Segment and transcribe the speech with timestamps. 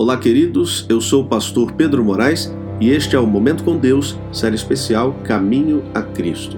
[0.00, 0.86] Olá, queridos.
[0.88, 2.50] Eu sou o pastor Pedro Moraes
[2.80, 6.56] e este é o Momento com Deus, série especial Caminho a Cristo.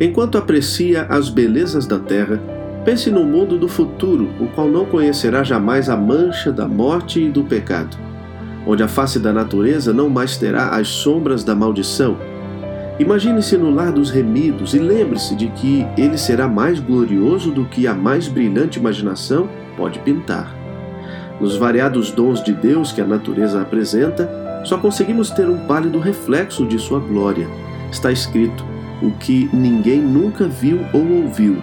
[0.00, 2.40] Enquanto aprecia as belezas da terra,
[2.86, 7.28] pense no mundo do futuro, o qual não conhecerá jamais a mancha da morte e
[7.28, 7.98] do pecado,
[8.66, 12.16] onde a face da natureza não mais terá as sombras da maldição.
[12.98, 17.86] Imagine-se no lar dos remidos e lembre-se de que ele será mais glorioso do que
[17.86, 20.59] a mais brilhante imaginação pode pintar.
[21.40, 24.28] Nos variados dons de Deus que a natureza apresenta,
[24.64, 27.48] só conseguimos ter um pálido reflexo de sua glória.
[27.90, 28.62] Está escrito:
[29.02, 31.56] o que ninguém nunca viu ou ouviu,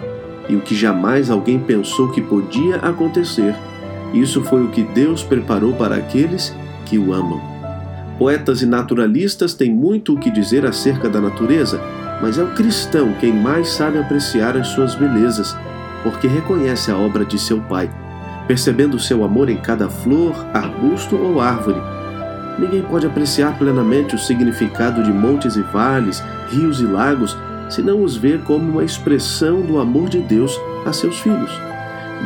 [0.48, 3.54] e o que jamais alguém pensou que podia acontecer.
[4.12, 7.40] Isso foi o que Deus preparou para aqueles que o amam.
[8.18, 11.80] Poetas e naturalistas têm muito o que dizer acerca da natureza,
[12.20, 15.56] mas é o cristão quem mais sabe apreciar as suas belezas,
[16.02, 17.88] porque reconhece a obra de seu Pai
[18.48, 21.80] percebendo seu amor em cada flor, arbusto ou árvore.
[22.58, 27.36] Ninguém pode apreciar plenamente o significado de montes e vales, rios e lagos,
[27.68, 31.52] se não os ver como uma expressão do amor de Deus a seus filhos.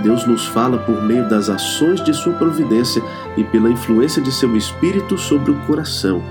[0.02, 3.02] Deus nos fala por meio das ações de sua providência
[3.36, 6.22] e pela influência de seu espírito sobre o coração.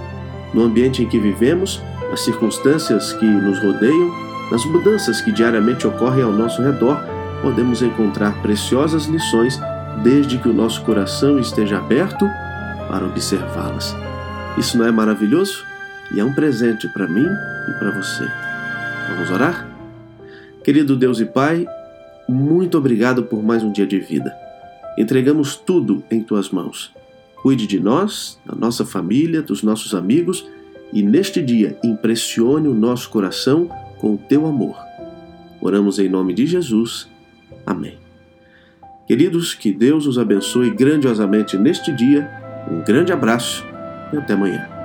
[0.53, 4.09] No ambiente em que vivemos, nas circunstâncias que nos rodeiam,
[4.49, 6.99] nas mudanças que diariamente ocorrem ao nosso redor,
[7.41, 9.59] podemos encontrar preciosas lições
[10.03, 12.25] desde que o nosso coração esteja aberto
[12.87, 13.95] para observá-las.
[14.57, 15.63] Isso não é maravilhoso?
[16.13, 18.27] E é um presente para mim e para você.
[19.09, 19.69] Vamos orar?
[20.63, 21.65] Querido Deus e Pai,
[22.27, 24.33] muito obrigado por mais um dia de vida.
[24.97, 26.93] Entregamos tudo em tuas mãos.
[27.41, 30.45] Cuide de nós, da nossa família, dos nossos amigos
[30.93, 33.69] e neste dia impressione o nosso coração
[33.99, 34.75] com o teu amor.
[35.61, 37.07] Oramos em nome de Jesus.
[37.65, 38.10] Amém.
[39.05, 42.29] Queridos, que Deus os abençoe grandiosamente neste dia.
[42.71, 43.65] Um grande abraço
[44.13, 44.80] e até amanhã.